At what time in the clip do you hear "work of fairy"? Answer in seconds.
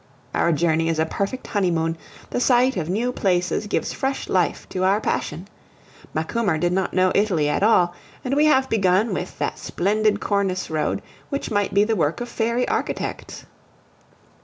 11.95-12.67